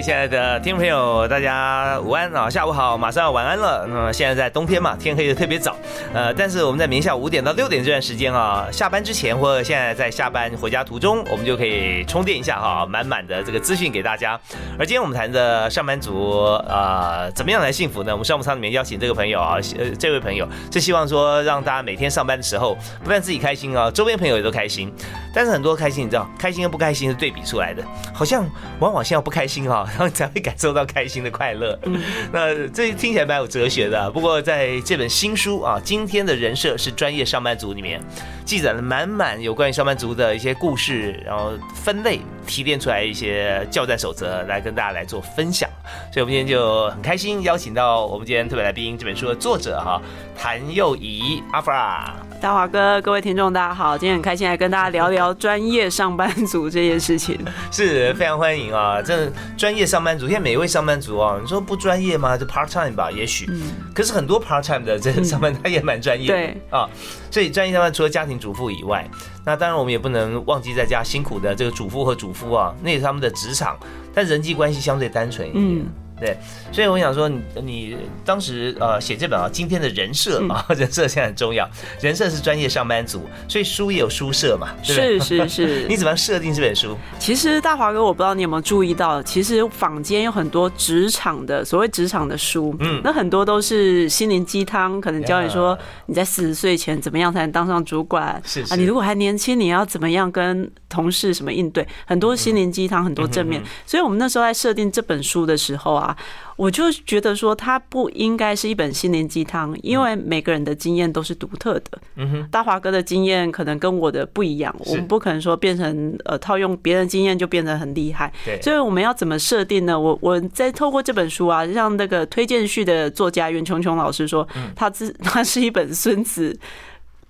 [0.00, 3.84] 亲爱的听众朋友，大家午安啊，下午好，马上要晚安了。
[3.86, 5.76] 那么现在在冬天嘛，天黑的特别早，
[6.14, 14.40] 呃，但是我们在明下午五点到六点这段时间啊，下班之前或者现在在下班回家途中，我们就可以充电一下哈，满满的这个资讯给大家。
[14.78, 18.12] 而今天我们谈的上班族啊，怎么样来幸福呢？
[18.12, 22.74] 我们商务舱里面邀请这个朋友啊，呃，这位朋友是希望说让大家每天上班的时候，
[23.04, 24.90] 不但自己开心啊，周边朋友也都开心。
[25.34, 28.44] 但是很多开心，你知道，开心跟不开心是对比出来的，好像
[28.78, 29.86] 往往先要不开心哈。
[29.90, 31.78] 然后才会感受到开心的快乐。
[32.32, 34.10] 那这听起来蛮有哲学的。
[34.10, 38.00] 不过在这本新书啊，今天的人设是专业上班族里面，
[38.44, 45.68] 记载了满满有关于上班族的一些故事，然后分类提炼出来一些教战守则，来跟大家来做分享。
[46.12, 50.00] 所以我们今天就很开心邀请到我们今天特别来宾这本书的作者哈，
[50.36, 52.14] 谭佑仪阿弗拉。
[52.40, 57.38] 大华哥，各位听众大家好，今天很开心来跟大家聊聊专业上班族这件事情，
[57.70, 59.02] 是非常欢迎啊！
[59.02, 62.38] 真的专业上班族，现在每一位上班族啊，你说不专业吗？
[62.38, 63.46] 就 part time 吧，也许，
[63.94, 66.88] 可是很多 part time 的这个上班他也蛮专业，对啊，
[67.30, 69.06] 所以专业上班除了家庭主妇以外，
[69.50, 73.76] 那当然我们也不能忘记在家辛苦的这个主妇和主夫啊，那也是他们的职场，
[74.14, 75.84] 但人际关系相对单纯一点。
[76.20, 76.36] 对，
[76.70, 81.68] 所以我想说，你你当时呃写这本啊，今天的人设啊， 人设现在很重要，
[82.00, 86.96] 人设是专业上班族，所以书也有书设嘛，是是是， 你怎么样设定这本书？
[87.18, 106.14] 其实大华哥，我不知道你有没有注意到，其实坊间有很多职场的所谓职场的书，嗯，那很多都是心灵鸡汤，可能教你说你在四十岁前怎么样才能当上主管，是啊，你如果还年轻，你要怎么样跟同事什么应对，很多心灵鸡汤，很多正面，所以我们那时候在设定这本书的时候啊。
[106.56, 111.98] 我就觉得说，它不应该是一本心灵鸡汤，因为每个人的经验都是独特的。
[112.16, 118.30] 嗯哼，大华哥的经验可能跟我的不一样，我们不可能说变成呃套用别人经验就变得很厉害。
[118.44, 119.98] 对，所以我们要怎么设定呢？
[119.98, 124.46] 我我在透过这本书啊，让那个推荐序的作家袁琼琼老师说，
[124.76, 126.54] 他自 他是一本孙子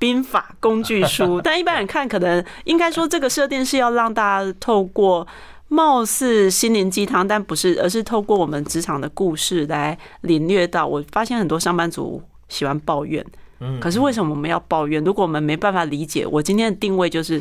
[0.01, 5.25] 兵法工具书， 但一般人看可能应该说这个设定是要让大家透过。
[5.73, 10.85] 貌似心灵鸡汤，但不是，而是透过我们职场的故事来领略到。
[10.85, 13.25] 我发现很多上班族喜欢抱怨，
[13.61, 15.01] 嗯，可是为什么我们要抱怨？
[15.05, 17.41] 如果我们没办法理解，我今天的定位就是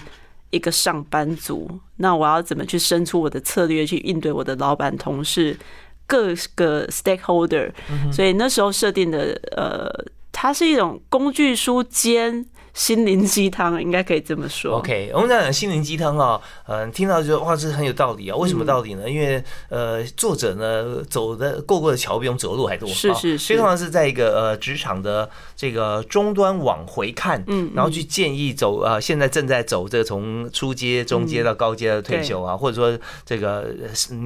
[0.51, 5.57] 一个上班族，那我要怎么去生出我的策略去应对我的老板、同事、
[6.05, 7.71] 各个 stakeholder？
[8.13, 9.91] 所以那时候设定的，呃，
[10.41, 12.45] 它是一种工具书兼。
[12.71, 14.77] 心灵鸡汤应该可以这么说。
[14.77, 18.37] OK，我们讲讲心灵鸡汤啊，嗯，听到就哇，这很有道理啊。
[18.37, 19.09] 为什么道理呢？
[19.09, 22.87] 因为呃，作者呢走的过过的桥比我们走的路还多。
[22.87, 23.37] 是是是。
[23.37, 33.75] 所以通常是在一个呃职场的这个终端往回看，嗯，然后去建议走呃现在正在走这个从初阶、中阶到高阶的退休啊，或者说这个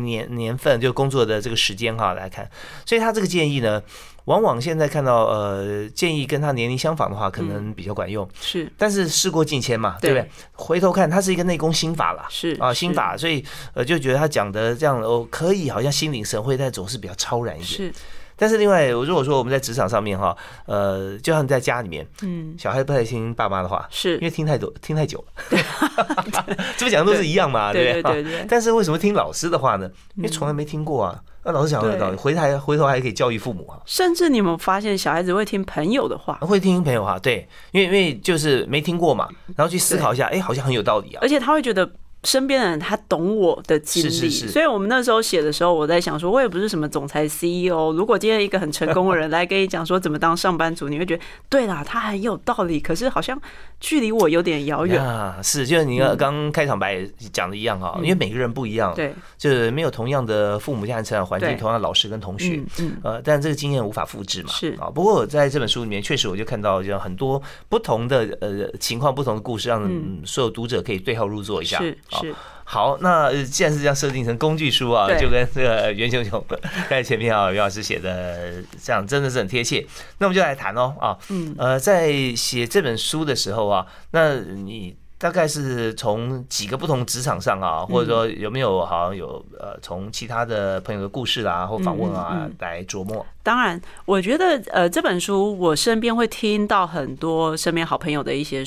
[0.03, 2.47] 年年份就工作的这个时间哈来看。
[2.85, 3.81] 所以他这个建议呢。
[4.26, 8.28] 往往现在看到呃建议跟他年龄相仿的话，可能比较管用。
[8.40, 10.30] 是，但是事过境迁嘛，对不对？
[10.54, 12.26] 回头看，他是一个内功心法了。
[12.30, 17.68] 是啊，心法，所以呃就觉得他讲的这样哦，可以好像心领神会，但总是比较超然一点。
[17.68, 17.94] 是。
[18.36, 20.36] 但是另外，如果说我们在职场上面哈，
[20.66, 25.60] 呃，就像在家里面，嗯，小孩不太听爸妈的话，是因为听太多，听太久了。
[26.76, 28.24] 这不讲的都是一样嘛，对不对？
[28.24, 28.46] 对对。
[28.50, 29.90] 但是为什么听老师的话呢？
[30.16, 31.22] 因为从来没听过啊。
[31.46, 33.80] 那老师讲的道理，回台回头还可以教育父母啊。
[33.86, 36.36] 甚至你有没有发现，小孩子会听朋友的话？
[36.42, 41.19] 会听朋友话，对，因为因为就是没听过嘛，然后去思考一下，哎，好像很有道理啊。
[41.22, 41.90] 而且他会觉得。
[42.24, 47.92] 身边的人他懂我的经历，所以我们那时候写的时候，我在想说，我也不是什么总裁 CEO。
[47.92, 52.80] 如果今天一个很成功的人来跟你讲说怎么当上班族，你会觉得对啦，他很有道理。
[52.80, 53.40] 可是好像
[53.80, 55.40] 距离我有点遥远啊。
[55.44, 64.90] 是，就是你刚刚开场白讲的一样哈，因为每个人不一样，对，就是没有同样的父母家庭成长环境，同样的老师跟同学，嗯，呃，但这个经验无法复制嘛，是啊。
[64.90, 69.92] 不过在这本书里面，确实我就看到就很多不同的呃情况、不同的故事，让
[70.26, 71.80] 所有读者可以对号入座一下。
[71.80, 72.36] 是是。
[72.65, 76.44] 好，那既然是这样设定成工具书啊，就跟这个袁雄雄
[76.89, 79.86] 在前面啊，袁老师写的这样真的是很贴切。
[80.19, 93.24] 那我们就来谈哦啊，嗯，呃，在写这本书的时候啊，那你大概是从几个不同职场上啊，或者说有没有好像有呃，从其他的朋友的故事啊或访问啊来琢磨？
[93.44, 98.63] 当然，我觉得呃，这本书我身边会听到很多身边好朋友的一些。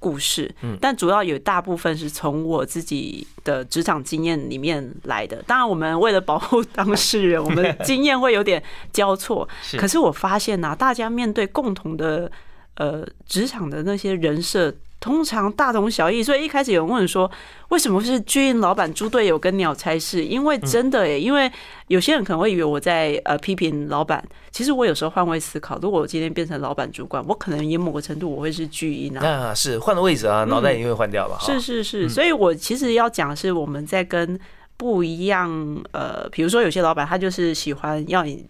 [0.00, 5.40] 故事，但主要有大部分是从我自己的职场经验里面来的。
[5.46, 8.60] 当然，我们为了保护当事人， 我们经验会有点
[8.92, 9.48] 交错。
[9.78, 12.32] 可是我发现呐，大家面对共同的
[12.74, 14.74] 呃职场的那些人设。
[15.00, 17.28] 通常大同小异，所以一开始有人问说，
[17.70, 20.22] 为什么是军营老板、猪队友跟鸟差事？
[20.22, 21.50] 因为真的诶，因为
[21.86, 29.20] 有些人可能会以为我在呃批评老板，其实我有时候换位思考，如果我今天变成老板主管，我可能也某个程度我会是巨婴啊。
[29.22, 31.38] 那是换了位置啊，脑袋也会换掉了。
[31.40, 34.38] 是是是，所以我其实要讲是我们在跟
[34.76, 35.50] 不一样
[35.92, 38.44] 呃，比如说有些老板他就是喜欢要你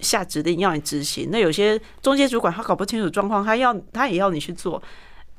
[0.00, 4.80] 下指令，要你执行；那有些中介主管他搞不清楚状况，他要他也要你去做。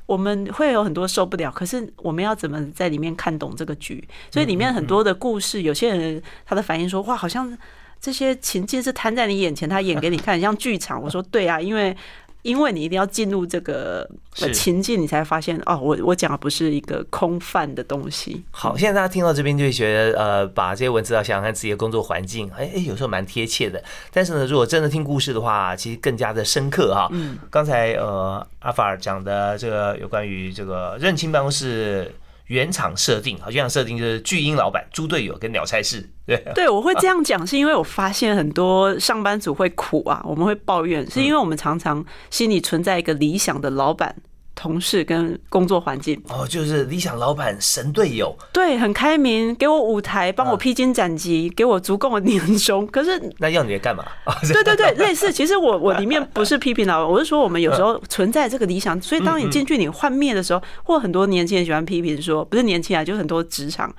[0.09, 4.03] 我们会有很多受不了，可是我们要怎么在里面看懂这个剧？
[4.31, 7.55] 所以里面很多的故事，有些人他的反应说：“哇，好像
[8.01, 11.95] 这些情境是摊在你眼前，他演给你看，像剧场。”我说：“对啊，因为。”
[12.41, 14.09] 因为你一定要进入这个
[14.53, 18.43] 情境，你才发现哦，我我讲的不是一个空泛的东西。
[18.51, 23.83] 好，现在大家听到这边就会觉得，呃，把这些文字要想想看自己的工作环境，哎哎，有时候蛮贴切的。
[24.13, 27.09] 但是呢，如果真的听故事的话，其实更加的深刻哈。
[27.11, 32.13] 嗯，刚才呃阿法尔讲的这个有关于这个认清办公室。
[32.49, 44.15] 原厂设定，好像设定就是巨婴老板、猪队友跟鸟差事，对对，我会这样讲，是因为我发现很多上班族会苦啊，我们会抱怨，是因为我们常常心里存在一个理想的老板。
[44.59, 52.85] 同事跟工作环境哦，就是理想老板神队友，对，很开明，给我舞台，帮我披荆斩棘，给我足够的年终。
[52.87, 54.03] 可是那要你干嘛？
[54.51, 55.31] 对对对，类似。
[55.31, 63.89] 其实我我里面不是批评老板，我是说我们有时候 存在这个理想，所以当你进去你幻灭的时候，或很多年轻人喜欢批评说，不是年轻人，就很多职场。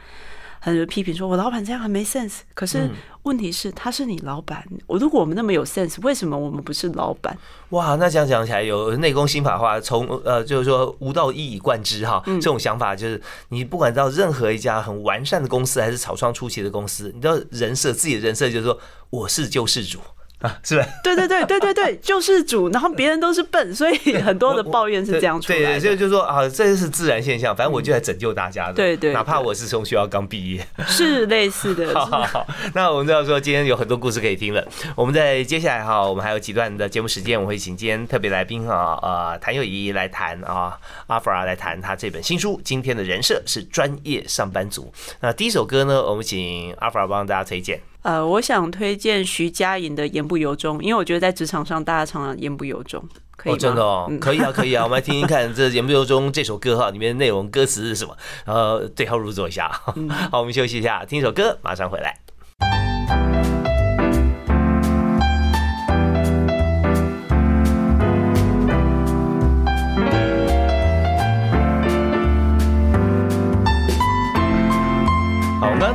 [0.61, 2.41] 很多批评说，我老板这样很没 sense。
[2.55, 2.89] 可是
[3.23, 4.63] 问题是，他是你老板。
[4.87, 7.37] 我如果我们那么有 sense，为什么我们不是老板？
[7.71, 12.23] 哇，那这样讲起来，有内功心法的话，从呃，就是说无道一以贯之哈。
[12.27, 18.79] 这种想法就是，你不管到任何一家很完善的公司，还是草创初期的公司，你知道人设，自己的人设就是说，
[19.09, 19.99] 我是救世主。
[20.41, 20.87] 啊，是吧？
[21.05, 25.65] 对对对对对对，救世 主，然后别人都是笨，所以很多的抱怨是这样出来的。
[25.67, 28.75] 对，所以就说啊，这是自然现象，反正我就来拯救大家的。
[28.75, 31.93] 对对，哪怕我是从学校刚毕业，是类似的。
[31.95, 34.67] 好好好，那我们就要说，今天有很多故事可以听了。
[34.95, 40.79] 我们在接下来哈，我们还有几段的节目时间，我会请今天特别来宾啊，呃，谭友仪来谈啊，
[41.09, 42.59] 阿弗尔来谈他这本新书。
[42.65, 44.91] 今天的人设是专业上班族。
[45.21, 47.90] 那第一首歌呢，我们请阿弗尔帮大家推荐。
[48.03, 53.03] 呃，我想推荐徐佳莹的《言不由衷》，因为我觉得在职场上大家常常言不由衷，
[53.37, 53.59] 可以吗？
[53.59, 58.17] 真的哦，可以啊，可以啊，我们来听听看这《言不由衷》这首歌哈，里面的内容歌词是什么，
[58.47, 59.69] 然后对号入座一下。
[60.31, 62.17] 好，我们休息一下，听一首歌，马上回来。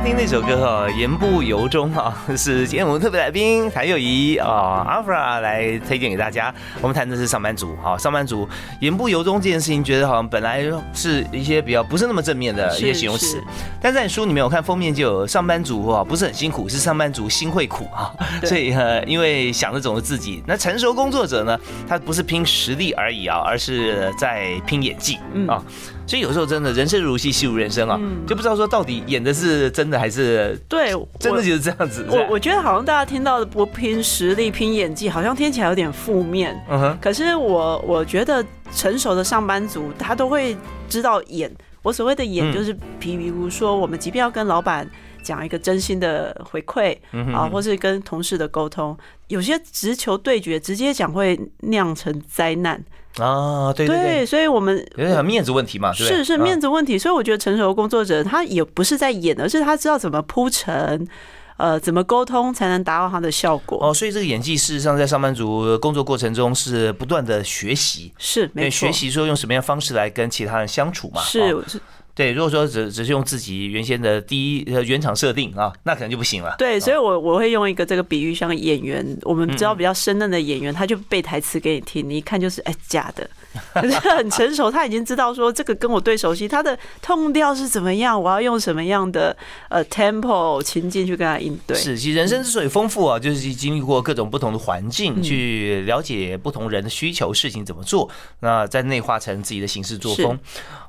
[0.06, 6.54] 听那首歌哈，言不由衷哈， 是今天我们特别来宾谭友谊啊，阿弗拉来推荐给大家。
[6.80, 8.48] 我们谈的是上班族哈，上班族
[8.80, 10.62] 言不由衷这件事情，觉得好像本来
[10.94, 13.42] 是一些比较不是那么正面的一些形容词，
[13.82, 18.14] 但在书里面我看封面就有上班族啊，不是很辛苦，是上班族心会苦 哈。
[18.44, 21.58] 所以呃，因为想着总是自己，那成熟工作者呢，
[21.88, 25.60] 他不是拼实力而已啊，而是在拼演技啊。
[26.06, 32.06] 所以有时候真的人生如戏，戏如人生啊，就不知道说到底演的是真的还是对，真的就是这样子。
[32.08, 36.56] 我我觉得好像大家听到的不拼实力、拼演技，好像听起来有点负面。
[36.68, 36.98] 嗯哼。
[37.00, 40.56] 可是我我觉得成熟的上班族他都会
[40.88, 41.50] 知道演。
[41.82, 44.88] 我所谓的演，就是比如说我们即便要跟老板
[45.22, 46.96] 讲一个真心的回馈
[47.32, 48.96] 啊，或是跟同事的沟通，
[49.28, 52.84] 有些直球对决直接讲会酿成灾难。
[53.18, 61.08] 啊，对对对，所以我们有点面子问题嘛，是是面子问题，所以我觉得成熟的工作者他也不是在演，而是他知道怎么铺陈，
[61.56, 63.78] 呃，怎么沟通才能达到他的效果。
[63.80, 71.80] 哦，所以这个演技事实上在上班族工作过程中是不断的学习，是没学习说用什么样方式来跟其他人相处嘛，是是。
[72.16, 76.54] 对，如果说只只是用自己原先的第一呃原厂设定啊，那可能就不行了。
[76.56, 83.28] 对，所以我我会用一个这个比喻，像演员，我们知道比较生嫩的演员，他就背台词给你听，你一看就是哎假的。
[83.74, 89.36] 可 是很成熟，他已经知道说这个跟我对熟悉，他的痛调是怎么样，我要用什么样的
[89.68, 91.76] 呃 tempo 情境去跟他应对。
[91.76, 98.08] 是，其实人生之所以丰富啊，就是经历过各种不同的环境，去了解不同人的需求，事情怎么做，
[98.40, 100.38] 那再内化成自己的行事作风。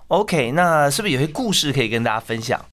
[0.10, 2.64] OK，那是不是有些故事可以跟大家分享？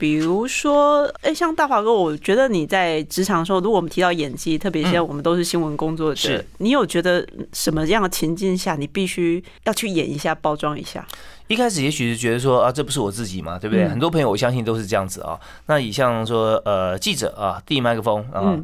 [0.00, 11.06] 比如说，哎，像大华哥，我觉得你在职场的时候，如果我们提到演技，特别现在我们都是新闻工作者，你有觉得什么样的情境下，你必须要去演一下、包装一下？
[11.46, 13.86] 一开始也许是觉得说啊，这不是我自己嘛，对不对？
[13.88, 15.38] 很多朋友我相信都是这样子啊。
[15.66, 18.58] 那以像说呃，记者啊，递麦克风啊。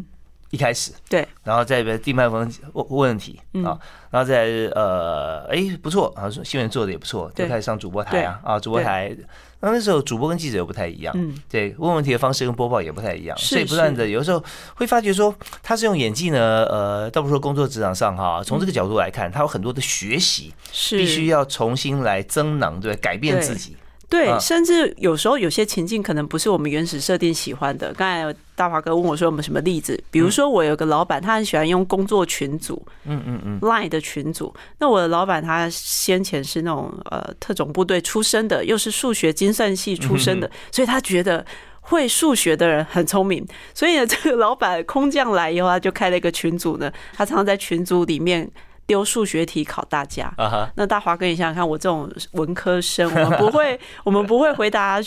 [0.50, 0.92] 一开始。
[1.10, 3.76] 对，然后再递麦克风问问题啊，
[4.10, 9.14] 然后再呃，哎不错啊，新闻做的也不错，就开始上主播台啊啊，主播台，
[9.60, 14.42] 那那时候主播跟记者又不太一样，嗯，对，问问题的方式跟播报也不太一样，所以不断的有时候
[14.74, 20.96] 会发觉说，他是用演技呢，呃，倒不是说工作职场上哈，从这个角度来看，他有很多的学习，是。
[20.96, 23.76] 必须要重新来增能，对，改变自己。
[24.08, 27.92] 对，甚至有时候有些情境可能不是我们原始设定喜欢的。
[27.92, 34.54] 刚才大华哥问我说有没有什么例子，比如说我有个老板，他很喜欢用工作群组，嗯嗯嗯，Line 的群组。
[34.78, 41.44] 那我的老板他先前是那种呃特种部队出身的，又是数学精算系出身的，所以他觉得
[41.82, 43.46] 会数学的人很聪明。
[43.74, 48.50] 所以呢，这个老板空降来以后，他就开了一个群组呢，他常常在群组里面。
[48.88, 50.32] 丢数学题考大家，
[50.74, 54.98] 那大华哥，你想想看，我这种文科生，我们不会， 我们不会回答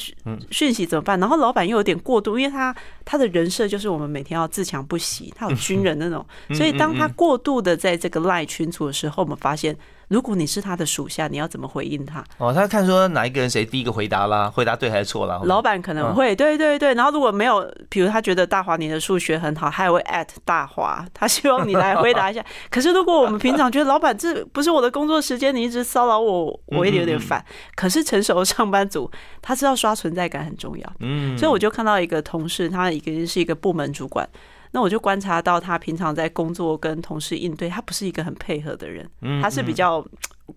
[0.51, 1.19] 讯息怎么办？
[1.19, 2.73] 然后老板又有点过度，因为他
[3.03, 6.23] 他的人设就是我们每天要自强不息，他有军人那种，
[6.53, 9.75] 所以当他过度的在这个赖群组的时候，我们发现。
[10.11, 12.21] 如果你是他的属下，你要怎么回应他？
[12.37, 15.39] 哦，他看说哪一个人谁第一个回答啦，回答对还是错啦？
[15.45, 16.93] 老板可能会，对对对。
[16.95, 22.45] 然后如果没有，比如他觉得大华你的数学很好，他也会 at 大华，他希望你来回答一下。
[22.69, 27.41] 可是如果我们平常觉得老板这不是我的工作时间，你一直骚扰我，我也有点烦。
[27.75, 29.09] 可是成熟的上班族，
[29.41, 30.93] 他知道刷存在感很重要。
[30.99, 34.27] 嗯，所以我就看到一个同事，他一个人是一个部门主管。
[34.71, 39.09] 那我就观察到他平常在工作跟同事应对，他不是一个很配合的人，
[39.41, 40.05] 他是比较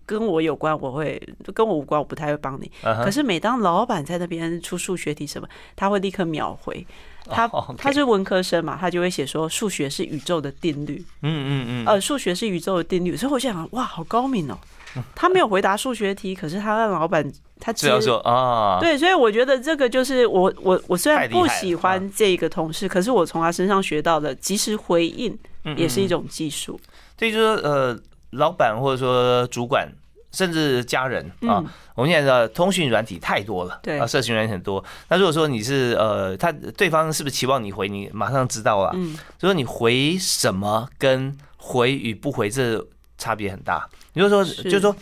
[0.05, 1.21] 跟我有关，我会
[1.53, 2.71] 跟我无关，我不太会帮你。
[2.81, 6.85] 可是每当老板在那边出数学题什么，他会立刻秒回。
[7.27, 11.03] 他他是文科生嘛，他就会写说数学是宇宙的定律。
[11.23, 14.57] 嗯嗯嗯，呃，数学是宇宙的定律，所以我想哇，好高明哦。
[15.13, 25.37] 他没有回答数学题，可是他让老板他只要说啊，对，所以我觉得这个就是我我我虽然不喜欢这个同事，可是我从他身上学到的及时回应
[25.75, 26.79] 也是一种技术。
[27.17, 27.97] 所以就是呃，
[28.35, 29.87] 老板或者说主管
[30.31, 31.63] 甚至家人啊，
[31.95, 34.83] 我们现在的通讯软体太多了，对啊，社群软体很多。
[35.07, 38.91] 那如果说你是呃，他对方是不是期望你回，你马上知道了？
[38.95, 42.85] 嗯，就说你回什么跟回与不回这
[43.17, 43.87] 差别很大。
[44.13, 44.95] 你就说，就是说，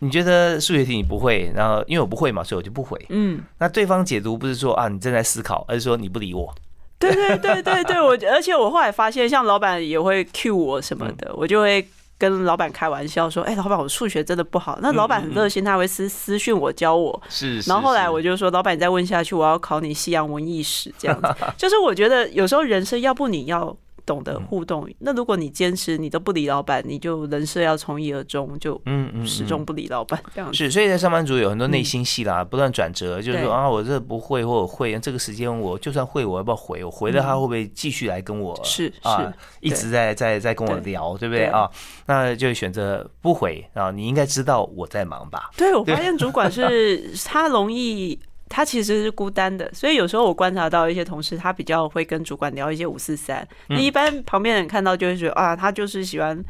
[0.00, 2.98] 你觉得数学题你不会，然后因为我不会嘛，所以我就不回。
[3.08, 6.54] 嗯，那对方解读不是说啊，你正在思考，而是说你不理我。
[6.98, 11.86] 对对对对对，我而且我后来发现，像老板也会 cue 我什么的，我就会
[12.18, 17.22] 跟老板开玩笑说：“哎，老板，我数学真的不好。”那老板很热心，他会私私讯我教我。
[17.28, 17.60] 是。
[17.60, 23.76] 然后后来我就说：“老板，你再问下去，我要考你西洋文艺史。”这样子， 就是我觉得有时候人生要不你要。
[24.08, 36.82] 懂得互动，那如果你坚持你都不理老板，你就人设要从一而终，就嗯嗯始终不理老板这样子是，所以在上班族有很多内心戏啦，不断转折，就是说啊，我这不会或者会，这个时间我就算会，我要不要回？
[36.82, 41.68] 我回了他会不会继续来跟我是啊，一直在在在跟我聊，对不对啊？
[42.06, 43.90] 那就选择不回啊。
[43.90, 45.50] 你应该知道我在忙吧？
[45.54, 48.18] 对，我发现主管是 他容易。
[48.48, 53.46] 他其实是孤单的，所以有时候我观察到一些同事，他比较会跟主管聊一些五四三。
[53.68, 56.42] 那一般旁边人看到就会觉得啊，他就是喜欢，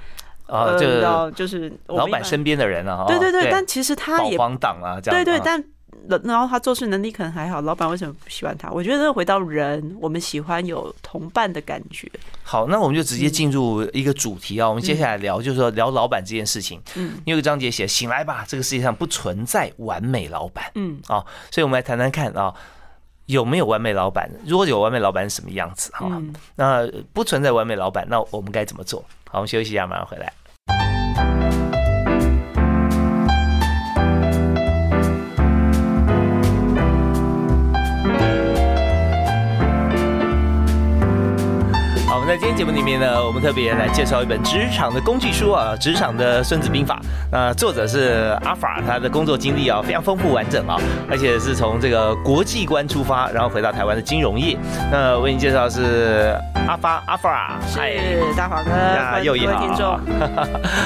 [0.47, 0.79] 呃，
[1.33, 3.05] 就是老板身边的人啊。
[3.07, 5.65] 对对对，但其实他也黄党啊，这样对对，但。
[6.25, 8.71] 然后他做事能力可能还好，老板为什么不喜欢他？
[8.71, 12.11] 我觉得回到人，我们喜欢有同伴的感觉。
[12.43, 16.81] 好，那我们就直接进入一个主题啊，我们接下来聊就是说聊老板这件事情。
[16.97, 20.65] 嗯，有个章节写“醒来吧，这个世界上不存在完美老板”。
[20.77, 22.55] 嗯，啊，所以我们来谈谈看啊，
[23.27, 24.31] 有没有完美老板？
[24.47, 25.91] 如果有完美老板是，什么样子？
[25.93, 26.11] 哈，
[26.57, 29.05] 那不存在完美老板，那我们该怎么做？
[29.31, 31.68] 好，我们休息一下，马上回来。
[42.59, 47.01] 节目里面呢，我们特别来介绍一本职场的工具书啊，《职场的孙子兵法》。
[47.31, 50.75] 那作者是阿法，他的工作经历啊非常丰富完整啊，
[51.09, 54.59] 而且是从这个国际观出发，然后回到台湾的金融业。
[54.91, 56.37] 那为你介绍是
[56.67, 57.79] 阿发阿法，是
[58.37, 60.01] 大华哥，呀，又一好。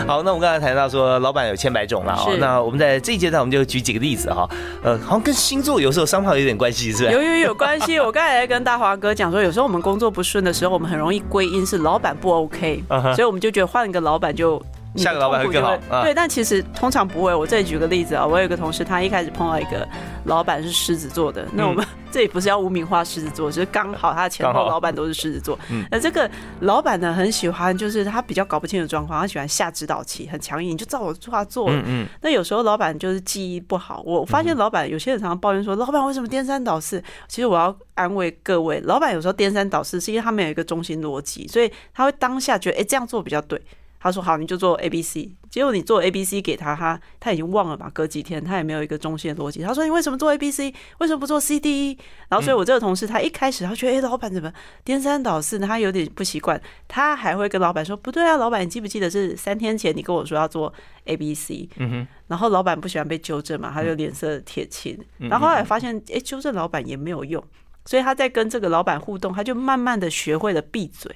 [0.07, 2.27] 好，那我们刚才谈到说，老板有千百种了啊。
[2.39, 4.47] 那我们在这一阶段，我们就举几个例子哈。
[4.83, 7.11] 呃，好像跟星座有时候商号有点关系，是吧？
[7.11, 7.99] 有有有关系。
[7.99, 14.63] 我刚才在跟大华哥讲说，有时候我们工作不顺的时候，我们很容易归因是老板不 OK，所以我们就觉得换一个老板就。
[14.97, 17.35] 下个老板会更好，对，但其实通常不会。
[17.35, 19.89] 我这里举个例子啊，我有一个同事，他一开始碰到一个
[20.25, 25.59] 老板是狮子座的，那我们 这里不是要污名化狮子座，就是刚好他的前后老板都是狮子座。
[25.91, 26.31] 那这个
[26.61, 31.71] 老板呢，很喜欢，就是他比较搞不清楚状况，他喜欢下指导棋，很强硬，就照我话做。
[31.71, 32.07] 嗯嗯。
[32.21, 37.03] 那有时候老板就是记忆不好，我发现老板有些人常常抱怨说，老板为什么颠三倒四？
[37.29, 43.61] 其实我要安慰各位，老板有时候颠三倒四，是因为他们有一个中心逻辑，所以他会当下觉得，哎，这样做比较对。
[44.03, 45.31] 他说好，你就做 A B C。
[45.49, 47.89] 结果你做 A B C 给他，他他已经忘了嘛。
[47.91, 49.63] 隔几天他也没有一个中线逻辑。
[49.63, 50.75] 他说你为什么做 A B C？
[50.99, 51.99] 为什么不做 C D E？
[52.29, 55.59] 然后所以我这个同事他一开始他觉得哎，老板怎么颠三倒四？
[55.61, 56.61] 他有点不习惯。
[56.89, 60.73] 他还会跟老板说不对啊，老板你记不记得是三天前你跟我说要做
[61.05, 61.69] A B C？
[61.77, 62.07] 嗯哼。
[62.27, 64.99] 然后老板不喜欢被纠正嘛，他就脸色铁青。
[65.19, 67.45] 然后后来发现哎，纠正老板也没有用，
[67.85, 71.15] 所以他在跟这个老板互动，他就慢慢的学会了闭嘴。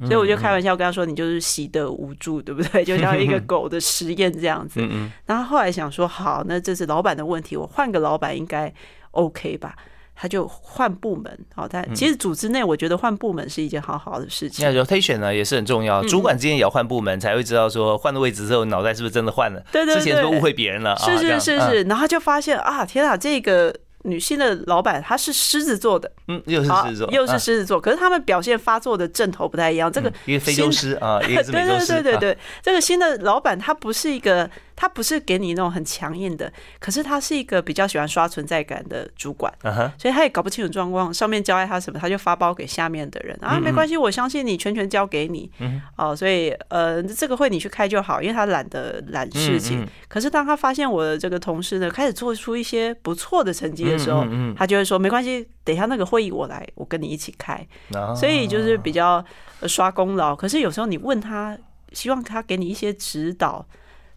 [0.00, 2.84] 所以我就开玩笑跟他说：“你就是习得无助，对不对？
[2.84, 4.80] 就像一个狗的实验这样子。”
[5.26, 8.72] 然后后来想说：“好，那这是老板的问题，我换个老板应该
[9.12, 9.76] OK 吧？”
[10.14, 11.38] 他就换部门。
[11.54, 14.64] 好，但其实组织内我觉得换部门是一件好好的事情。
[14.64, 19.60] 那 rotation 呢也是很重要，主管之间也要换部门，才会知道说换了位置之后脑袋是不是真的换了。
[19.72, 20.96] 对对对，之前是误会别人了。
[20.96, 23.74] 是是是是，然后就发现啊，天啊，这个。
[24.04, 29.90] 女性的老板，她是狮子座的，嗯，又是狮子座，又是狮子座，可是他们表现发作的阵头不太一样。
[29.90, 34.48] 这个一个非洲 对对对对对，这个新的老板他不是一个。
[34.82, 39.52] 他不是给你那种很强硬的，可是他是一个比较喜欢刷存在感的主管，
[39.96, 45.48] 所以他也搞不清楚状况，上面交代他什么，他就发包给下面的人啊，没关系，我相信你，全权交给你，
[45.96, 49.86] 哦，所以呃，这个会你去开就好，因为他懒得揽事情。
[50.08, 57.64] 可是当他发现我的这个同事呢，开始做出一些不错的成绩的时候，他就会说没关系，等一下那个会议我来，我跟你一起开，
[58.16, 59.24] 所以就是比较
[59.68, 60.34] 刷功劳。
[60.34, 61.56] 可是有时候你问他，
[61.92, 63.64] 希望他给你一些指导。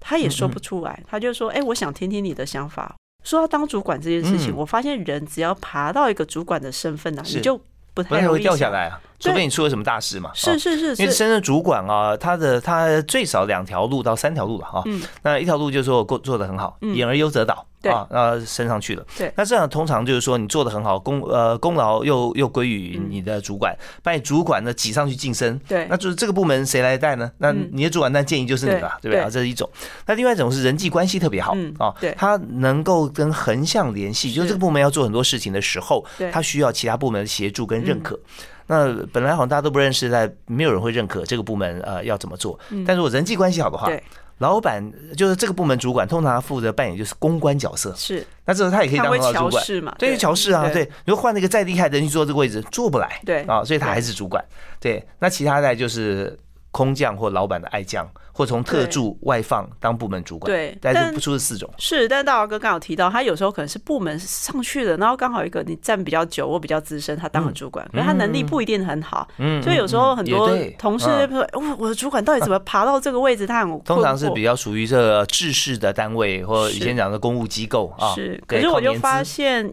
[0.08, 2.96] 他也说不出来，他就说：“哎，我想听听你的想法。
[3.24, 7.60] 说到当主管这件事情，我发现人只要爬到一个主管的身份呢，你就
[7.96, 10.30] 不太容易掉下来啊。”除非你出了什么大事嘛？
[10.36, 14.84] 是是是，因为升任主管啊，他的他最少两条路到三条路了哈。
[14.86, 19.06] 嗯，那一条路就是说做做的很好，言而优则导啊，那升上去了。
[19.18, 25.60] 对，那这样通常就是说你做的很好，功呃功劳又又归于你的主管，把你主管呢挤上去晋升。
[25.68, 27.32] 对，那就是这个部门谁来带呢？
[27.38, 29.30] 那你的主管那建议就是你了，对不对啊？
[29.30, 29.70] 这是一种。
[30.06, 38.20] 那另外一种是人际关系特别好啊，对，他能够跟横向联系，就是这个部门要做很多事情的时候，他需要其他部门的协助跟认可。
[38.68, 42.60] 那本来好像大家都不认识，在没有人会认可这个部门呃要怎么做。
[42.86, 43.88] 但如果人际关系好的话，
[44.40, 44.84] 老板
[45.16, 47.94] 就是这个部门主管，通常负责扮演就是公关角色。
[47.96, 49.96] 是，那这时候他也可以当好主管嘛？
[49.98, 50.90] 对，乔氏啊，对。
[51.06, 53.22] 如果换了一个再厉害的人去做这个位置，做不来。
[53.26, 54.44] 对啊，所以他还是主管。
[54.80, 56.38] 对，那其他的就是
[56.76, 58.06] 空降或老板的爱将。
[58.38, 61.74] 或从特助外放当部门主管，对，但是不出这四种。
[61.78, 73.48] 是，但大华哥刚好提到，他有时候可能是部门上去的，然后刚好一个你站比较久，我比较资深，他当了主管，可是他能力不一定很好，嗯，所以有时候很多同事说，哇，我的主管到底怎么爬到这个位置？
[73.48, 78.14] 他很通常是比较属于这个制式的单位，或以前讲的公务机构啊。
[78.16, 79.66] 是，可是我就发现，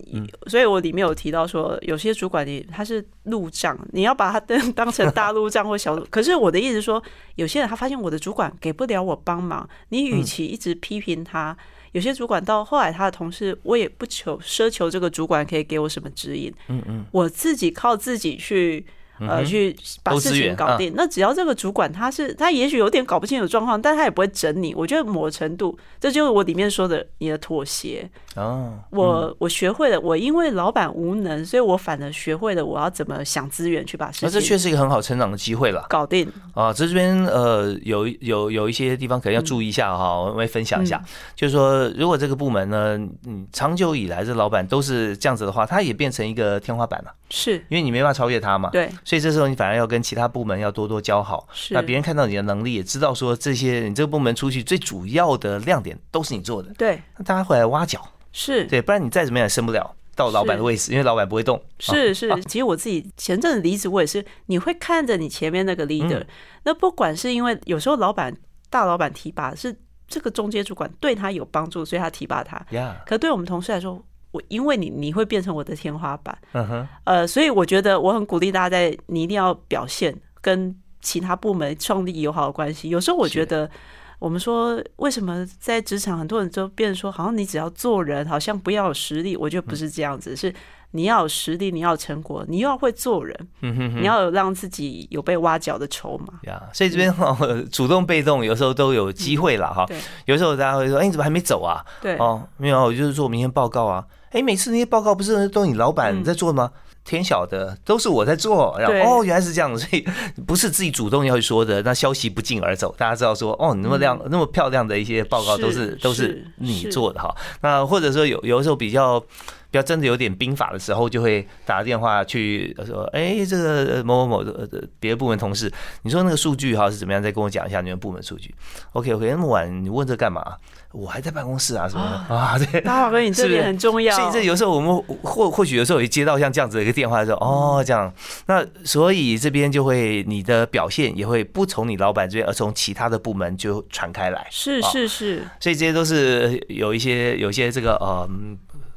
[0.46, 6.06] 所以我里面有提到说，有些主管你他是路障，你要把它当当成大路障或小路。
[6.10, 7.02] 可是我的意思说，
[7.34, 9.32] 有些人他发现我的主管给不了我帮。
[9.32, 11.56] 帮忙，你与其一直批评他，
[11.92, 18.84] 有些主管到后来他的同事，我也不求奢求这个主管可以给我什么指引，嗯嗯，我自己靠自己去。
[19.28, 20.92] 呃，去把事情搞定。
[20.96, 24.74] 那只要这个主管他是他，也许有点搞不清楚状况，但他也不会整你。
[24.74, 28.08] 我觉得某程度，这就是我里面说的你的妥协。
[28.36, 34.28] 哦，我我学会了，我因为老板无能，所以我反而学会了我要怎么想资源去把事情。
[34.28, 35.84] 那这确实一个很好成长的机会了。
[35.88, 36.72] 搞定啊！
[36.72, 41.02] 这这边呃有有有一些地方可能要注意一下哈，我会分享一下。
[41.34, 47.12] 就是说，如果这个部门呢，嗯，长久以来这老板都是这样子的话，他也变成一个天花板了。
[47.30, 48.68] 是因为你没办法超越他嘛？
[48.70, 48.90] 对。
[49.12, 59.94] 所以这时候你反而要跟其他部门要多多交好，那别人看到你的能力，也知道说这些你这个部门出去最主要的亮点都是你做的，对，那大家会来挖角，是对，不然你再怎么样也升不了。
[60.16, 61.62] 到老板的位置，因为老板不会动。
[61.78, 66.24] 是是，其实我自己前阵子离职，我也是，你会看着你前面那个 leader，
[66.62, 68.34] 那不管是因为有时候老板
[68.70, 69.76] 大老板提拔是
[70.08, 72.58] 这个中间主管对他有帮助，所以他提拔他。
[72.70, 76.36] 呀，可对我们同事来说，我因为你你会变成我的天花板。
[76.52, 82.88] 嗯哼，呃，所以我觉得我很鼓励大家在你一定要表现跟其他部门创立友好的关系。
[82.88, 83.70] 有时候我觉得。
[84.18, 89.36] 我们说，为什么在职场很多人都变成说，好像你只要做人，好像不要有实力？
[89.36, 90.54] 我觉得不是这样子，是
[90.92, 96.34] 你要有实力，你要有成果，你又要会做人，你要有让自己有被挖角的筹码。
[96.44, 97.36] 呀，所以这边哈，
[97.72, 99.84] 主动被动有时候都有机会了哈。
[100.26, 101.84] 有时候大家会说，哎，你怎么还没走啊？
[102.00, 104.06] 对，哦，没有，我就是做明天报告啊。
[104.32, 106.70] 哎，每次那些报告不是都你老板在做吗？
[107.04, 110.06] 天晓得，都是我在做，然后哦，原来是这样，所以
[110.46, 127.20] 不是自己主动要去说的，那消息不胫而走，大家知道说，哦，你那么亮、那么漂亮的一些报告都是都是你做的哈，那或者说有有的时候比较比较真的有点兵法的时候，就会打电话去说，哎，这个某某某的别的部门同事，你说那个数据哈是怎么样？
[127.20, 128.54] 再跟我讲一下你们部门数据。
[128.92, 130.56] OK OK，那么晚你问这干嘛？
[130.92, 132.58] 我还在办公室啊，什么的啊？
[132.58, 134.14] 对，大华哥，你这边很重要。
[134.14, 138.12] 所以这有时候我们或或许有时候也接到像这样子的一个电话的时候，哦，这样，
[138.46, 144.46] 那所以这边就会你的表现也会不从你老板这边，而从其他的部门就传开来。
[144.50, 148.28] 是是是，所以这些都是有一些有一些这个呃。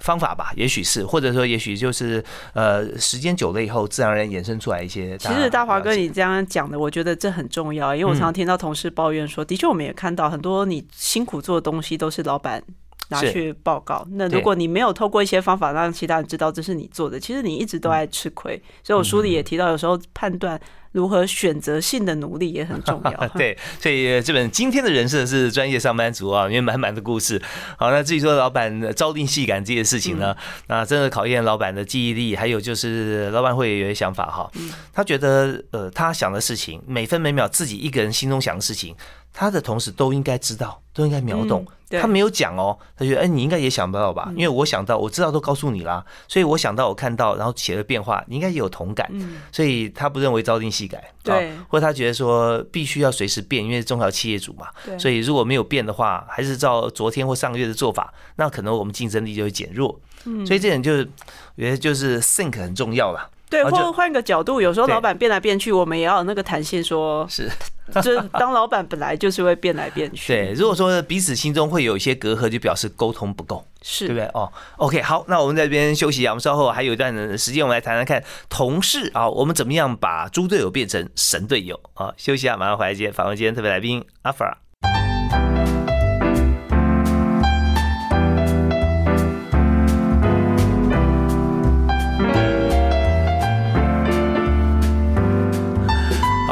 [0.05, 5.17] 方法吧，也许是，或者说，也许就是呃，时间久了以后，自然而然衍生出来一些。
[5.17, 12.61] 其实大华哥，你这样讲的，我觉得这很重要，因为我常常听到同事抱怨说，的确，我们也看到很多你辛苦做的东西都是老板
[13.09, 14.05] 拿去报告。
[14.11, 18.61] 那如果你没有透过一些方法让其他人知道这是你做的，其实你一直都在吃亏。
[18.83, 20.59] 所以我书里也提到，有时候判断。
[20.91, 23.27] 如何选择性的努力也很重要。
[23.37, 27.37] 对，所以这本今天的人设是专业上班族啊，因为满满的故事。
[27.77, 30.33] 好，那至于说老板朝令夕改这些事情呢，
[30.67, 34.49] 那真的考验老板的记忆力，还有就是老板会有些想法哈。
[34.93, 38.95] 他觉得呃，他想的事情，每分每秒自己一个人心中想的事情。
[39.33, 41.67] 他的同事都应该知道，都应该秒懂。
[41.99, 44.31] 他没有讲哦，他觉得哎，你应该也想不到吧？
[44.36, 49.12] 因为我想到，我知道都告诉你啦，所以我想到，我看到，然后写了变化，你应该也有同感。
[49.51, 59.99] 所以他不认为朝令夕改，对，或者他觉得说必须要随时变，因为中小企业主嘛，所以如果没有变的话，还是照昨天或上个月的做法，那可能我们竞争力就会减弱。
[60.45, 61.10] 所以这点就是，
[61.55, 63.29] 我觉得就是 think 很重要了。
[63.49, 67.49] 对，或换个角度，有时候老板变来变去，我们也要有那个弹性，说是，
[68.01, 70.34] 就是当老板本来就是会变来变去。
[70.34, 74.25] 对，如果说彼此心中会有一些隔阂，就表示沟通不够，是对不对？
[74.34, 82.13] 哦，OK，好，那我们在这边休息一下，我们稍后还有一段时间，我们来谈谈看同事啊，我们怎么样把猪队友变成神队友啊？
[82.17, 84.43] 休息一下，马上回来接访问今天特别来宾阿弗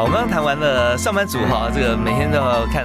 [0.03, 2.83] 我们刚谈完了上班族哈，这个每天都要看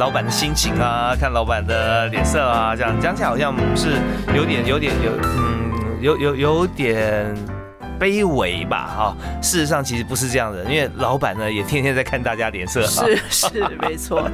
[0.00, 3.90] 老板的心情啊，看老板的脸色啊，这样讲起来好像是
[4.34, 7.59] 有点有点有嗯有有有点。
[8.00, 13.48] 卑微吧，哈，事实上其实不是这样的，因为老板呢也天天在看大家脸色，是是
[13.82, 14.26] 没错。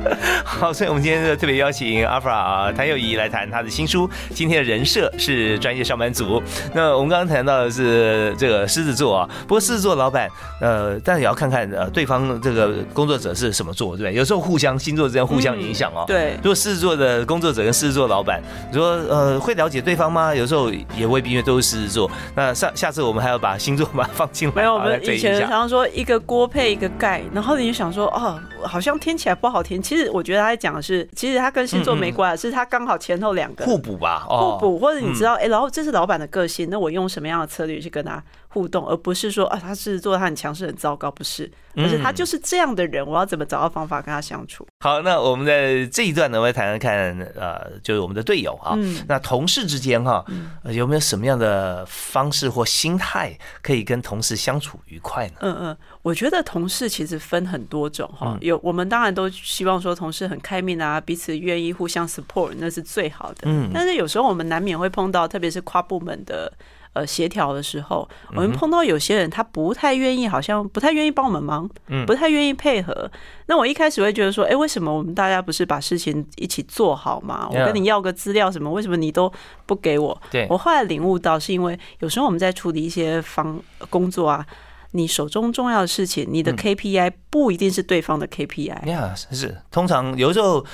[0.44, 4.08] 好，所以我们今天就特别邀请阿弗拉谭友仪来谈他的新书。
[4.32, 6.40] 今天的人设是专业上班族。
[6.72, 14.14] 那我们刚刚谈到的是这个狮子座啊，不过狮子座老板，呃，但也要看看呃对方这个工作者是什么座，对不对？
[14.14, 16.04] 有时候互相星座之间互相影响哦。
[16.06, 16.34] 对。
[16.36, 20.32] 如果狮子座的工作者跟狮子座老板，你说呃会了解对方吗？
[20.34, 22.10] 有时候也未必，因为都是狮子座。
[22.34, 24.54] 那下下次我们还要把星座把它放进来。
[24.54, 29.80] 没有，我们以前常常说一个锅配一个盖，然后你就想说，哦，好像听起来不好听。
[29.80, 34.78] 其实我觉得他在讲的是，其实他跟星座没关系，是他刚好前后两个互补吧，互补。
[34.78, 38.22] 或者你知道，哎，然后这是老板的个性，那我用什么样的策略去跟他
[38.56, 44.66] 互动，而不是说啊，他是做他很强势很糟糕，不是，而是他就是这样的人，我要怎么找到方法跟他相处？
[44.80, 48.74] 好，那我们在这一段呢，我们来谈谈看，呃，就是我们的队友啊，
[49.06, 50.24] 那同事之间哈，
[50.70, 55.34] 有没有什么样的方式或心态可以跟同事相处愉快呢？
[55.40, 63.40] 嗯嗯，我觉得同事其实分很多种哈，有我们当然都希望说同事很开明啊，彼此愿意互相 support，那是最好的。
[63.42, 66.50] 嗯，但是有时候我们难免会碰到，特别是跨部门的。
[66.96, 71.68] 呃，协调的时候，我们碰到有些人，他不太愿意，好像不太愿意帮我们忙，
[72.06, 73.10] 不太愿意配合。
[73.48, 77.46] 那我一开始会觉得说，哎，为什么我们大家不是把事情一起做好吗？
[77.50, 79.30] 我跟你要个资料什么，为什么你都
[79.66, 80.18] 不给我？
[80.30, 84.46] 对我后来领悟到，是因为有时候我们在处理一些方工作啊，
[84.92, 88.86] 你手中重要的事情，你的 KPI 不一定是对方的 KPI。
[88.86, 90.64] 呀，是通常有时候。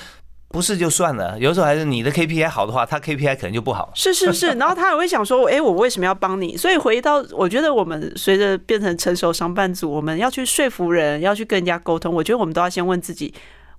[0.53, 3.91] 不是就算了，有时候还是你的 KPI 好的话，他 KPI 可能就不好。
[3.95, 6.57] 是是是， 然后他也会想说，哎，我为什么要帮你？
[6.57, 12.15] 所以回到，我觉得我们随着变成成熟商办组，我们要去说服人，要去跟人家沟通。
[12.15, 13.33] 我觉得我们都要先问自己：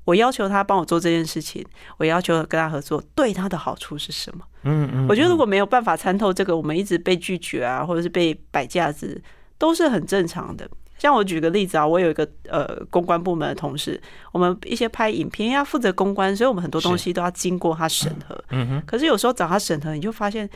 [0.06, 1.64] 我要求他帮我做这件事情，
[1.98, 4.44] 我要求跟他合作，对他的好处是什么？
[4.64, 5.06] 嗯嗯。
[5.08, 9.22] 我觉得如果没有办法参透这个，我们一直被拒绝啊，或者是被摆架子，
[9.58, 10.68] 都是很正常的。
[11.04, 18.42] 像我举个例子啊，我有一个呃公关部门的同事，我们一些拍影片要负责公关，所以我们很多东西都要经过他审核。
[18.52, 18.84] 嗯哼。
[18.88, 20.50] 可是有时候找他审核，你就发现，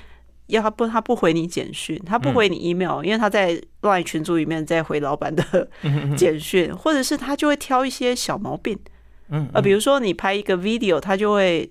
[0.45, 5.67] 要他不他不回你简讯，他不回你 email，因为他在乱群组里面在回老板的
[6.15, 8.79] 简讯，或者是他就会挑一些小毛病。
[9.27, 9.49] 嗯。
[9.53, 11.69] 呃，比如说你拍一个 video，他就会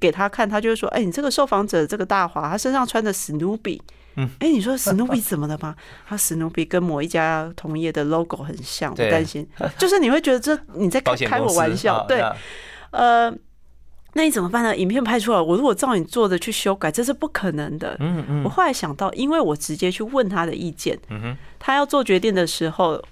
[0.00, 3.82] 给他看，他就会说：“哎，你这个受访者这个大华，他身上穿的史努比。”
[4.18, 5.74] 嗯，哎，你说史努比怎么了吗？
[6.06, 12.20] 他史努比跟某一家同业的 logo 很像，我担心，就是你会觉得这你在开开我玩笑，对，
[12.90, 13.32] 呃，
[14.14, 14.76] 那你怎么办呢？
[14.76, 17.96] 影片拍出来，我如果照你做的去修改，这是不可能的。
[18.00, 23.02] 嗯嗯，我后来想到，因为我直接去问他的意见，嗯哼，他要做决定的时候。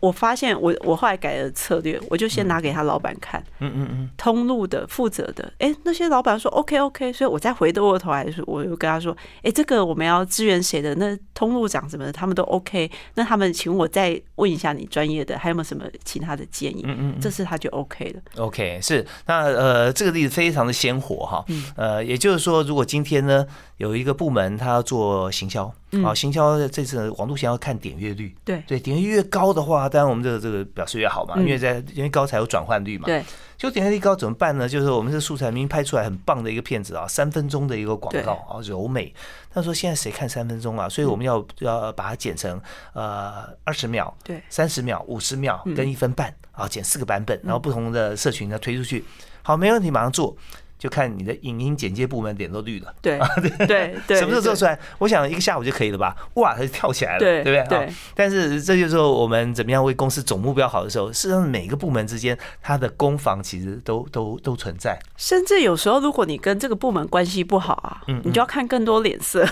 [0.00, 10.94] 我发现我我后来改了策略，我就先拿给他老板看，嗯嗯嗯，通路的负责的，哎，那些老板说 OK OK，所以我再回过头来说，我又跟他说，哎，这个我们要支援谁的？
[10.96, 16.82] 那通路长什么的，他们都 OK，那他们请我再问一下你专业的，还有没有什么其他的建议？
[16.84, 18.44] 嗯嗯，这次他就 OK 了。
[18.44, 19.04] OK，是。
[19.26, 21.44] 那呃，这个例子非常的鲜活哈，
[21.76, 23.46] 呃，也就是说，如果今天呢
[23.76, 25.72] 有一个部门他要做行销。
[26.04, 33.06] 啊，行销这次网络行销看点阅率，对对，点阅率越高的话，当然我们这个这个表示越好嘛，因为在因为高才有转换率嘛。
[33.06, 33.24] 对，
[33.56, 34.68] 就点阅率高怎么办呢？
[34.68, 39.14] 就是我们这素材明明拍出来很棒的一个片子啊，三分钟的一个广告啊，柔美。
[39.50, 40.86] 他说现在谁看三分钟啊？
[40.86, 42.60] 所以我们要要把它剪成
[42.92, 49.02] 呃二十秒、对三十秒、五十秒跟一分半啊，剪四个版本，然后不同的社群呢推出去。
[49.40, 50.36] 好，没问题，马上做。
[50.78, 53.18] 就看你的影音剪接部门脸都绿了，对
[53.66, 54.78] 对对， 什么时候做出来？
[54.98, 56.14] 我想一个下午就可以了吧？
[56.34, 57.64] 哇，它就跳起来了，对不对？
[57.68, 57.88] 对。
[58.14, 64.98] 但是这就是说我们怎么样为公司总目标好的时候，事实上每个部门之间它的攻防其实都都都存在。
[65.16, 69.46] 甚至有时候如果你跟这个部门关系不好啊，你就要看更多脸色。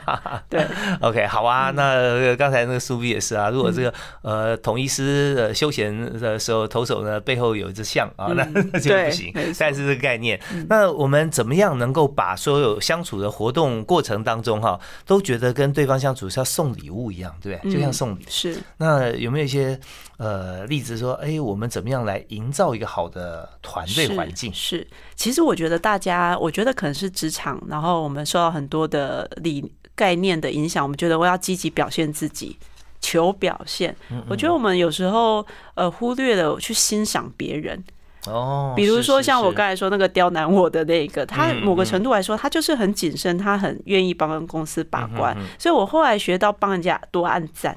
[0.48, 0.66] 对。
[1.02, 1.70] OK，好啊。
[1.72, 3.50] 那刚才那个苏比也是啊。
[3.50, 9.30] 如果这个呃统一师呃休闲的时候投手呢背后有一只象啊，那那 就不行。
[9.58, 10.40] 但是这个概念。
[10.70, 17.72] 那我们怎么样能够把所有相处的活动过程当中哈，都觉得跟对方相处是要送礼物一样，对不对？
[17.72, 18.24] 就像送礼。
[18.28, 18.56] 是。
[18.76, 19.78] 那有没有一些
[20.16, 24.54] 呃例子说，哎，我们怎么样来营造一个好的团队环境？
[24.54, 24.86] 是。
[25.16, 32.56] 其实我觉得大家，我觉得可能是职场，然后我们受到很多的理概念的影响，我们觉得我要积极表现自己，
[33.00, 33.96] 求表现。
[34.28, 37.82] 我觉得我们有时候呃忽略了去欣赏别人。
[38.26, 47.76] 哦，比如说像我刚才说那个刁难我的那个，他某个程度来说，他就是很谨慎，他很愿意帮公司把关，所以我后来学到帮人家多按赞。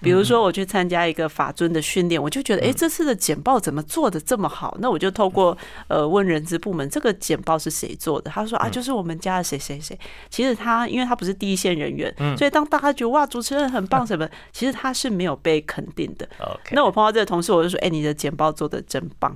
[0.00, 4.76] 比如说我去参加一个法尊的训练，我就觉得，哎，这次的简报怎么做的这么好？
[4.78, 5.56] 那我就透过
[5.88, 8.30] 呃问人资部门，这个简报是谁做的？
[8.30, 9.98] 他说啊，就是我们家的谁谁谁。
[10.28, 16.28] 其实他因为他不是第一线人员，所以当大家觉得哇，主持人很棒什么，其实他是没有被肯定的。
[16.72, 19.34] 那我碰到这个同事，我就说，哎，你的简报做的真棒。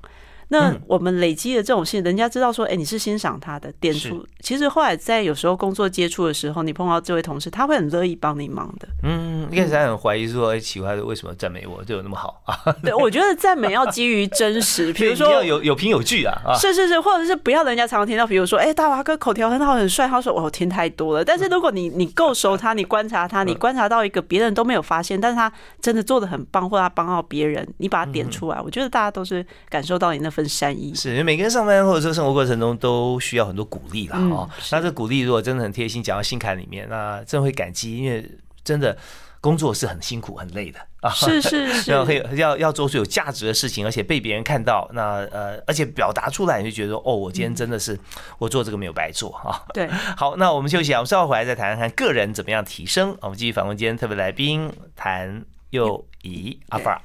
[0.48, 4.26] 那我们累积的这种信，人家知道说，哎，你是欣赏他的，点出。
[4.40, 8.88] 其实后来在有时候工作接触的时候，你碰到这位同事，他会很乐意帮你忙的。
[9.02, 12.56] 嗯，一开始还很怀疑说，哎，奇怪，为什么赞美我，对我那么好啊？
[12.82, 16.34] 对，我觉得赞美要基于真实，比如说要有有凭有据啊。
[16.58, 20.08] 是是是，或者是不要人家常常听到，比如说，哎，大华哥口条很好，很帅。
[20.08, 21.24] 他说，我听太多了。
[21.24, 30.94] 但是如果你你够熟他，你观察他，你观察到一个别人都没有发现，但是他真的做的很棒，或他帮到别人，你把他点出来，我觉得大家都是感受到你那份善意。
[30.94, 31.24] 是。
[31.24, 34.16] 每个人上班或者说生活过程中都需要很多鼓励啦。
[34.30, 34.48] 哦。
[34.70, 38.24] 那这鼓励如果真的很贴心，讲到心坎里面，那真会感激，因为
[38.62, 38.96] 真的
[39.40, 41.10] 工作是很辛苦、很累的啊。
[41.10, 47.98] 是是是，要要要做出有价值的事情，而且被别人看到，那呃，而且表达出来，你就觉得哦，我今天真的是
[48.38, 49.60] 我做这个没有白做啊。
[49.74, 53.16] 对， 好，那我们休息啊，我们稍后回来再谈谈个人怎么样提升。
[53.20, 57.02] 我们继续访问今天特别来宾谭佑仪阿法。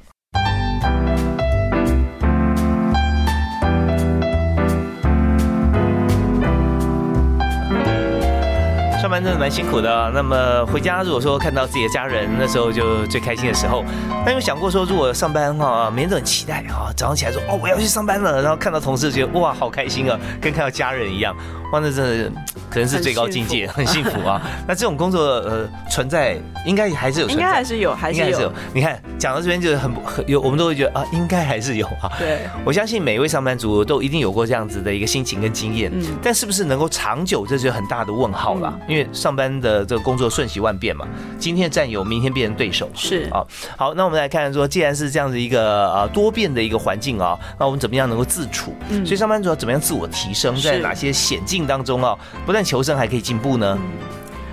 [9.03, 13.83] 上班真的蛮辛苦的，那么回家如果说看到自己的家人，那时候就最开心的时候。
[14.25, 21.35] 那有想过说，如果上班哈，每天都很期待啊，早上起来说哦我要去上班了，然后看到同事觉得哇好开心啊，跟看到家人一样，
[21.73, 22.31] 哇那真的
[22.69, 24.39] 可能是最高境界，很幸福啊。
[24.67, 28.53] 那这种工作呃存在，应该还是有，应该还是有，还是有。
[28.71, 32.12] 你看讲到这边就是很很有，我们都会觉得啊，应该还是有啊。
[32.19, 38.71] 对，我相信每一位上班族都一定有过这样子的一个心情跟经验，嗯，但是不是能够长久，这是很大的问号了。
[38.88, 41.07] 因为上班的这个工作瞬息万变嘛，
[41.39, 43.43] 今天战友，明天变成对手，是啊。
[43.75, 48.75] 好，那我们来看说，既然是这样子一个呃多变的一个环境啊，那我们怎么样能够自处？
[48.89, 53.78] 嗯，所以上班族要怎么样自我提升，在哪些险境当中哦，不但求生还可以进步呢？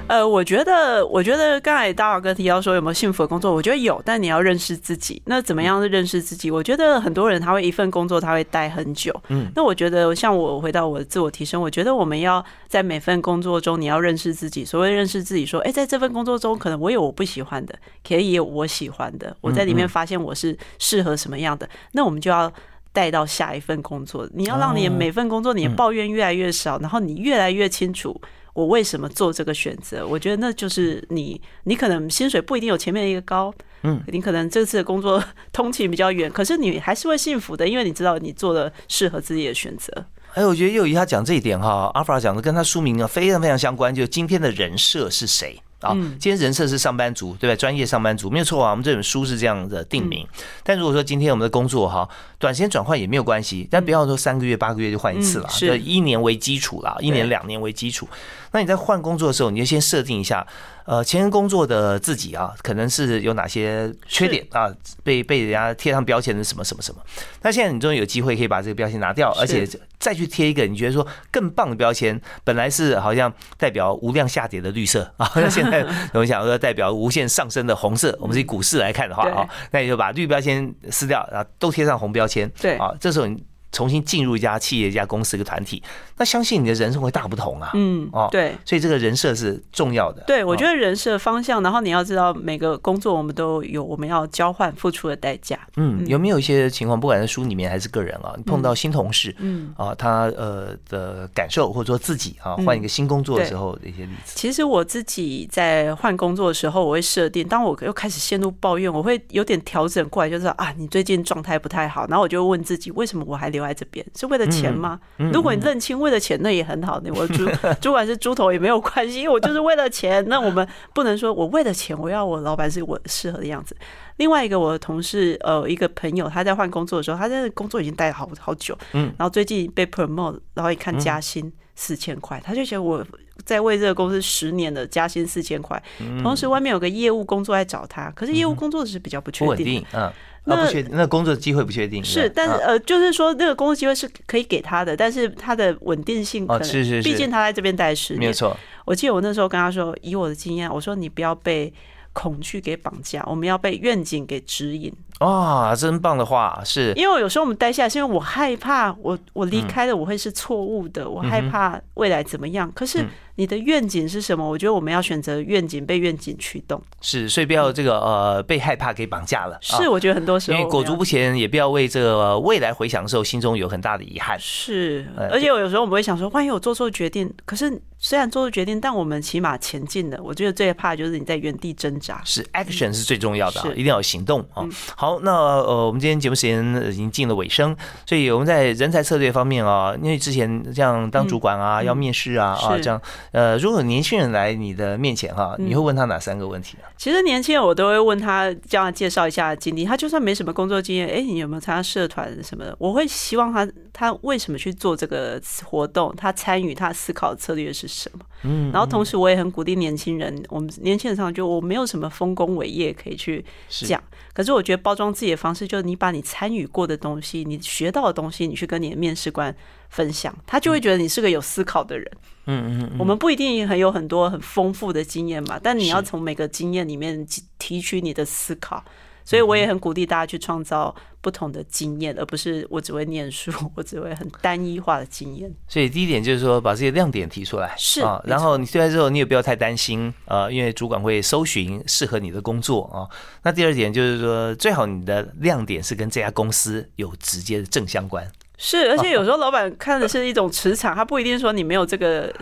[0.07, 5.23] 呃，我觉得，我觉得刚才大华哥提到说有没有幸福的工作，我觉得有，但你要认识自己。
[5.27, 6.51] 那怎么样认识自己？
[6.51, 14.64] 我觉得很多人他会一份工作他会待很久，嗯，那我觉得像我回到我的自我提升，我觉得我们要在每份工作中你要认识自己。
[14.64, 22.53] 所谓认识自己，说，哎，在这份工作中可能我有我不喜欢的，可以有我喜欢的，我在里面发现我是适合什么样的，那我们就要
[22.92, 24.29] 带到下一份工作。
[24.33, 28.20] 你要让你每份工作你的抱怨越来越少，然后你越来越清楚。
[28.53, 30.05] 我为什么做这个选择？
[30.05, 35.22] 我觉得那就是你，你可能薪水不一定有前面一个高，嗯，你可能这次的工作
[35.53, 40.05] 通勤比较远，可是你还是会幸福的，因为你知道你做了适合自己的选择。
[40.35, 45.92] 哎，我觉得又一他讲这一点哈，阿弗拉讲的跟他书名啊非常非常相关，就今天的人设是谁啊？
[46.18, 47.56] 今天人设是上班族，对吧？
[47.56, 48.70] 专业上班族没有错啊。
[48.70, 50.26] 我们这本书是这样的定名，
[50.62, 58.08] 但如果说今天我们的工作哈，短时间转换也没有关系，但不要说三个月、八个月就换一次了，是一年为基础啦，一年两年为基础。
[58.52, 60.46] 那你在换工作的时候，你就先设定一下，
[60.90, 64.68] 呃，前任工作的自己啊，可能是有哪些缺点啊，
[65.05, 67.00] 被被人家贴上标签的什么什么什么。
[67.42, 69.64] 那现在你终于有机会可以把这个标签拿掉，而且
[70.00, 72.20] 再去贴一个你觉得说更棒的标签。
[72.42, 78.18] 本来是好像代表无量下跌的绿色啊， 那现在我们想说代表无限上升的红色。
[78.20, 82.50] 我们是以股市来看的话啊，那你就把绿标签撕掉，然后都贴上红标签。
[82.61, 83.40] 对啊，这时候你。
[83.72, 85.83] 重新进入一家企业、一家公司、一个团体，
[86.16, 87.70] 那相信你的人生会大不同啊！
[87.74, 90.22] 嗯，哦，对，所以这个人设是重要的。
[90.26, 95.59] 对，我觉得人设方向，然后你要知道每个工作我们都有我们要交换付出的代价。
[95.76, 104.35] 嗯，有没有一些情况，不管是书里面还是个人啊，你碰到新同事，嗯啊，他呃的感受，或者说自己啊换一个新工作的时候的一些例子？
[104.37, 114.05] 其实我自己在换工作的时候，我会设定，当我又开始陷入抱怨，我会有点调整过来，就是啊，你最近状态不太好，然后我就问自己，为什么我还留在这边？
[114.16, 114.99] 是为了钱吗？
[115.33, 117.01] 如果你认清为了钱，那也很好。
[117.05, 117.46] 那我主
[117.81, 120.25] 主管是猪头也没有关系，我就是为了钱。
[120.29, 123.77] 那我们不能说我为了钱，我要我老板是我适合的样子。
[124.16, 133.05] 另外一个我的同事，呃，一个朋友，他在换工作的时候，他在工作已经待了好好久，嗯，然后最近被 promote，然后一看加薪四千块，他就觉得我
[133.44, 135.83] 在为这个公司十年的加薪四千块。
[136.22, 140.12] 同时外面有个业务工作在找他，可是业务工作是比较不确定，嗯。
[140.44, 142.03] 那不确定，那工作机会不确定。
[142.03, 148.31] 是，但是呃，就是说那个工作机会是可以给他的，但是他的稳定性可能，是是是，毕竟他在这边待十年。
[148.31, 151.70] 没错，我记得我那时候跟他说，以我的经验，我说你不要被
[152.14, 154.90] 恐惧给绑架，我们要被愿景给指引。
[155.20, 162.70] 哇，真棒的话，是因为有时候我们待下来，是因为我害怕，我我离开了我会是错误的，我害怕未来怎么样。
[162.74, 163.04] 可是。
[163.37, 164.46] 你的愿景是什么？
[164.46, 166.78] 我觉得我们要选择愿景，被愿景驱动。
[167.00, 169.56] 是，所以不要这个呃被害怕给绑架了。
[169.62, 174.38] 是，我觉得很多时候因为裹足不前，也不要为这个未来回想的时候心中有很大的遗憾。
[174.38, 180.20] 是，而且我有时候我们会想说，万一我做错决定，可是虽然做错决定，但我们起码前进了。
[180.22, 182.20] 我觉得最怕就是你在原地挣扎。
[182.26, 184.68] 是，action 是最重要的，一定要有行动啊。
[184.94, 193.01] 好，那呃我们今天节目时间已经进了尾声，所以我们在人才策略方面啊，因为之前像当主管啊，要面试啊啊这样。
[193.33, 196.92] 呃，如果年轻人来你的面前哈，你会问他哪三个问题啊？
[196.96, 199.85] 其实年轻人我都会问他，叫他介绍一下经历。
[199.85, 202.77] 他就算没什么工作经验，哎，你有没有参加社团什么的？
[202.79, 206.14] 我会希望他，他为什么去做这个活动？
[206.16, 208.25] 他参与，他思考的策略是什么？
[208.42, 208.70] 嗯。
[208.73, 219.54] 然后同时我也很鼓励年轻人，我们年轻人上就我没有什么丰功伟业可以去讲，可是我觉得包装自己的方式，就是你把你参与过的东西，你学到的东西，你去跟你的面试官。
[219.92, 222.08] 分享，他就会觉得你是个有思考的人。
[222.46, 227.26] 嗯嗯，我们不一定很有很多很丰富的经验嘛，但你要从每个经验里面
[227.58, 228.84] 提取你的思考。
[229.24, 235.52] 所以我也很鼓励大家去创造不同的经验，而不是我只会念书， 我只会很单一化的经验。
[235.68, 243.06] 所以第一点就是说，把这些亮点提出来是啊，然后你出来之后，你也不要太担心呃，因为主管会搜寻适合你的工作啊。
[243.42, 248.26] 那第二点就是说，最好你的亮点是跟这家公司有直接的正相关。
[248.56, 252.35] 是，而且 有时候老板看的是一种磁场，他不一定说你没有这个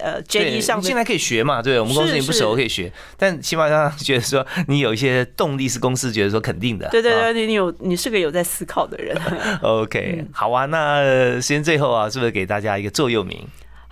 [0.00, 0.80] 呃 J D 上。
[0.82, 1.60] 现在可以学嘛？
[1.62, 6.88] 对，我们公司你不熟可以学，但起码让觉得说你有一些动力是公司觉得说肯定的。
[6.90, 9.16] 对对对，你你有你是个有在思考的人。
[9.62, 11.02] OK，好啊，那
[11.40, 13.46] 时间最后啊，是不是给大家一个座右铭？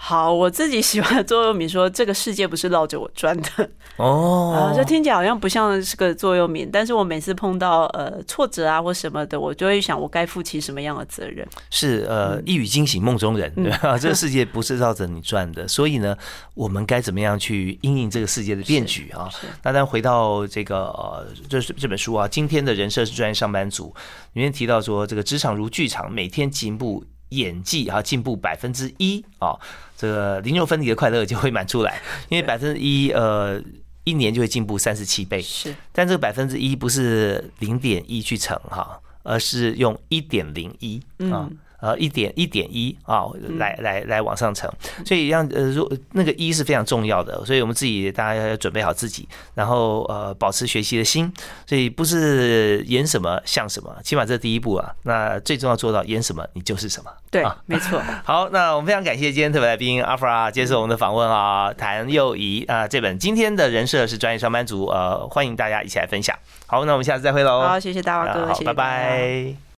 [0.06, 3.48] 好，我自己喜欢的座右铭说：“这个世界不是绕着我转的。”
[3.96, 11.48] 哦，啊，这听起来好像不像是个座右铭，但是我每次碰到呃挫折啊或什么的，我就会想我该负起什么样的责任。
[11.70, 13.96] 是呃，一语惊醒梦中人，对吧？
[13.96, 16.14] 这个世界不是绕着你转的，所以呢，
[16.52, 19.30] 我们该怎么样去应应这个世界的变局啊？
[19.62, 23.86] 那当然回到这个呃，就是这本书啊，今天的人设是专业上班族，
[24.34, 27.02] 里面提到说，这个职场如剧场，每天进步。
[27.30, 29.58] 演技啊，进步百分之一啊，
[30.04, 33.58] 这个零六分离的快乐就会满出来，因为百分之一呃，
[34.04, 35.40] 一年就会进步三十七倍。
[35.40, 41.00] 是，但这个百分之一不是零点一去乘哈，而是用一点零一
[41.30, 41.48] 啊。
[41.84, 43.24] 呃，一点一点一啊，
[43.58, 44.72] 来来来往上乘，
[45.04, 51.30] 所以让呃，如那个一是非常重要的，所以我们自己大家要准备好自己，然后呃，保持学习的心，
[51.66, 54.94] 所以不是演什么像什么，起码这第一步啊。
[55.02, 58.00] 那最重要做到演什么你就是什么，对，没错。
[58.24, 66.34] 好，那我们非常感谢今天特别来宾阿弗拉接受我们的访问啊，谭佑仪啊，这本今天的人设是专业上班族，呃，欢迎大家一起来分享。
[66.66, 67.60] 好，那我们下次再会喽。
[67.60, 69.64] 好，谢谢大华哥，拜拜。